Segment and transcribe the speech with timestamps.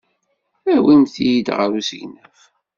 [0.75, 2.39] Awimt-iyi ɣer usegnaf.